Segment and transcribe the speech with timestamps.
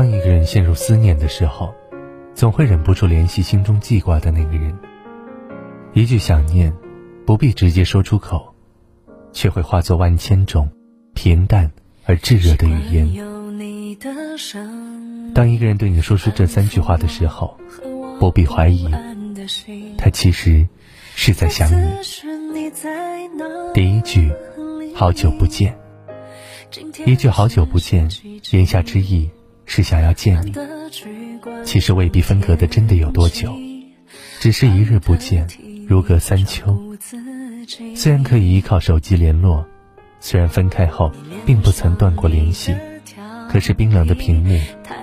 [0.00, 1.74] 人陷入思念的时候，
[2.34, 4.76] 总会忍不住联系心中记挂的那个人。
[5.92, 6.74] 一句想念，
[7.26, 8.54] 不必直接说出口，
[9.32, 10.68] 却会化作万千种
[11.14, 11.70] 平淡
[12.06, 13.06] 而炙热的语言。
[15.34, 17.58] 当一个人对你说出这三句话的时候，
[18.18, 18.88] 不必怀疑，
[19.98, 20.66] 他其实
[21.14, 21.92] 是在想你。
[23.74, 24.32] 第一句，
[24.94, 25.76] 好久不见。
[27.04, 28.08] 一句好久不见，
[28.50, 29.30] 言下之意
[29.74, 30.52] 是想要见你。
[31.64, 33.56] 其实未必分隔的真的有多久，
[34.38, 35.48] 只是一日不见，
[35.88, 36.78] 如隔三秋。
[37.96, 39.66] 虽然可以依靠手机联络，
[40.20, 41.10] 虽然分开后
[41.46, 42.76] 并不曾断过联系，
[43.48, 44.60] 可是冰冷的屏幕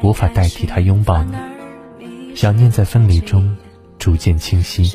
[0.00, 1.34] 无法代替他拥抱你。
[2.36, 3.56] 想念在分离中
[3.98, 4.92] 逐渐清晰，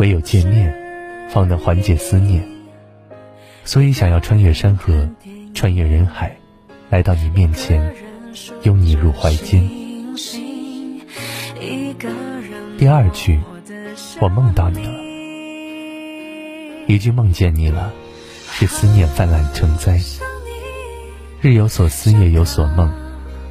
[0.00, 2.42] 唯有见面，方能缓解思念。
[3.66, 5.10] 所以，想要穿越山河，
[5.52, 6.34] 穿越人海，
[6.90, 7.94] 来到你面前，
[8.62, 9.62] 拥你入怀间。
[12.78, 13.38] 第二句，
[14.20, 14.92] 我梦到你了。
[16.86, 17.92] 一句梦见你了，
[18.52, 20.00] 是思念泛滥成灾。
[21.42, 22.90] 日有所思，夜有所梦，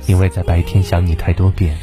[0.07, 1.77] 因为在白天想你太多遍，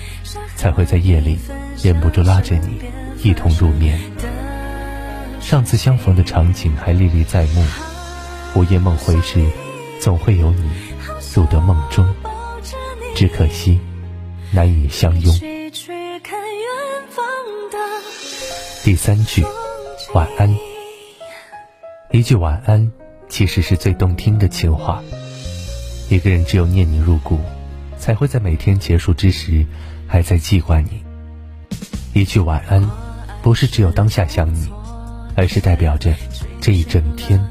[0.57, 1.39] 才会在夜里
[1.81, 2.81] 忍不住拉着你
[3.23, 3.97] 一同入眠。
[5.41, 7.65] 上次相逢的场景还历历在目。
[8.57, 9.45] 午夜梦回时，
[10.01, 10.63] 总会有你
[11.35, 12.07] 入得梦中，
[13.17, 13.81] 只可惜
[14.53, 15.35] 难以相拥。
[18.85, 19.45] 第三句，
[20.15, 20.49] 晚安。
[22.13, 22.89] 一句晚安，
[23.29, 25.03] 其实是最动听的情话。
[26.09, 27.41] 一个人只有念你入骨，
[27.99, 29.67] 才会在每天结束之时，
[30.07, 31.03] 还在记挂你。
[32.13, 32.89] 一句晚安，
[33.43, 34.69] 不是只有当下想你，
[35.35, 36.15] 而是代表着
[36.61, 37.45] 这一整天。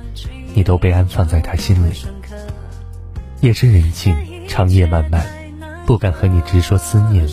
[0.56, 1.94] 你都被安放在他心里。
[3.44, 4.16] 夜深人静，
[4.48, 5.28] 长夜漫漫，
[5.86, 7.28] 不敢和你直说思念，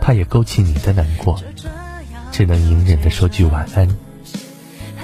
[0.00, 1.38] 怕也勾起你的难过，
[2.32, 3.86] 只能隐忍的说句晚安。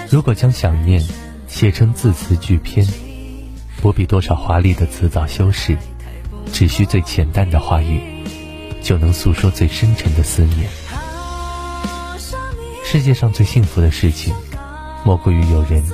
[0.08, 1.06] 如果将想念
[1.46, 2.88] 写成字词句篇，
[3.82, 5.76] 不必多少华丽的词藻修饰，
[6.50, 8.00] 只需最浅淡的话语，
[8.82, 10.70] 就能诉说最深沉的思念。
[12.82, 14.34] 世界上最幸福的事情，
[15.04, 15.84] 莫过于有人。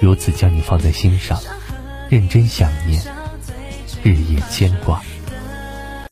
[0.00, 1.36] 如此将你放在心上，
[2.08, 3.02] 认真想念，
[4.02, 5.02] 日夜牵挂。